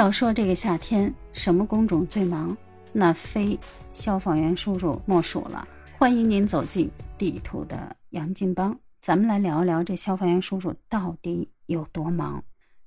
[0.00, 2.56] 要说这个夏天什么工种最忙，
[2.90, 3.60] 那非
[3.92, 5.68] 消防员叔叔莫属了。
[5.98, 12.42] 欢迎您走进地图的杨金帮，咱们来聊一聊这消防员叔叔到底有多忙。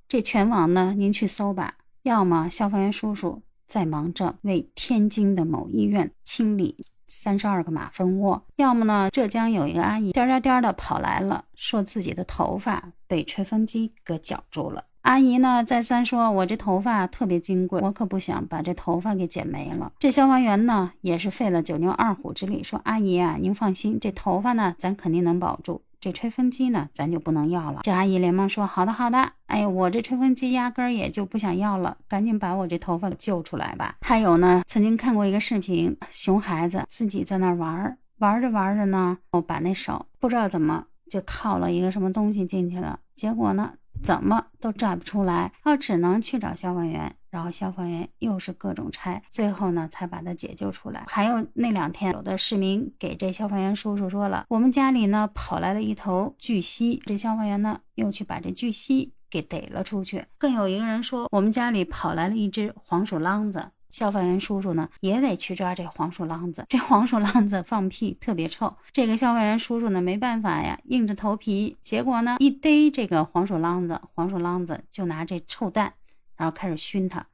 [0.08, 14.86] 这全网呢，您去搜吧，要么消防员叔叔在忙着为天津的某医院清理三十二个马蜂窝，要么呢，浙江有一个阿姨颠颠颠的跑来了，说自己的头发被吹风机给绞住了。
[15.04, 25.82] 阿姨呢，再三说：“我这头发特别金贵，我可不想把这头发给剪没了。”这消防员呢，也是费了九牛二虎之力，说：“阿姨啊，您放心，这头发呢，咱肯定能保住。
[26.00, 29.32] 这吹风机呢，咱就不能要了。”这阿姨连忙说：“好的，好的。
[29.44, 43.72] 哎，我这吹风机压根儿也就不想要了，赶紧把我这头发救出来吧。”还有呢，曾经看过一个视频，熊孩子自己在那玩儿，玩着玩着呢，我把那手不知道怎么就套了一个什么东西进去了，结果呢。
[44.02, 51.04] 怎么都拽不出来，他只能去找消防员，然后消防员又是各种拆，最后呢才把他解救出来。
[51.08, 60.24] 还有那两天，有的市民给这消防员叔叔说了，我们家里呢跑来了一头巨蜥，这消防员呢又去把这巨蜥给逮了出去。
[60.38, 63.70] 更有一个人说，我们家里跑来了一只黄鼠狼子。
[63.94, 66.66] 消防员叔叔呢，也得去抓这黄鼠狼子。
[66.68, 71.76] 这黄鼠狼子放屁特别臭，这个消防员叔叔呢，没办法呀，硬着头皮。
[71.80, 75.92] 结果呢，一逮这个黄鼠狼子，黄鼠狼子就拿这臭蛋，
[76.34, 77.24] 然后开始熏它，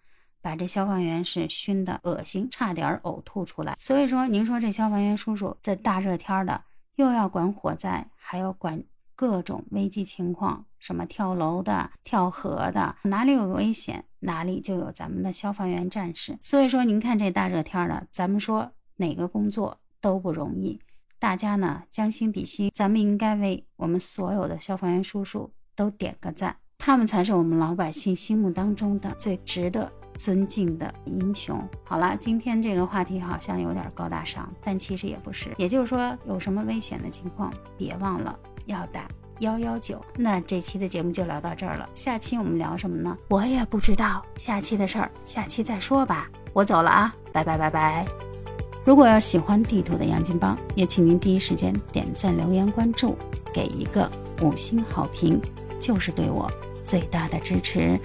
[0.43, 3.75] 把这消防员是熏的恶心，差点呕吐出来。
[3.79, 6.61] 所以说，您说这消防员叔叔这大热天的，
[6.97, 8.85] 又要管火灾，还要管。
[9.21, 16.39] 各种危机情况，什么跳楼的、跳河的，哪里有危险，哪里就有咱们的消防员战士。
[16.41, 20.81] 所以说，您看这大热天的，咱们说哪个工作都不容易，
[21.19, 31.63] 大家呢将心比心，咱们应该为我们所有的消防员叔叔都点个赞，他们才是我们老百姓心目当中的最值得尊敬的英雄。
[31.85, 35.51] 好了，今天这个话题好像有点高大上，但其实也不是。
[35.59, 38.39] 也就是说，有什么危险的情况，别忘了。
[38.67, 39.09] 要打
[39.41, 41.89] 幺幺九，那这期的节目就聊到这儿了。
[41.95, 43.17] 下期我们聊什么呢？
[43.29, 46.29] 我也不知道，下期的事儿下期再说吧。
[46.53, 48.07] 我走了啊，拜拜拜拜。
[48.85, 53.17] 如果要喜欢地图的杨金帮，也请您第一时间点赞、留言、关注，
[53.53, 54.11] 给一个
[54.43, 55.41] 五星好评，
[55.79, 56.51] 就是对我
[56.85, 58.01] 最大的支持。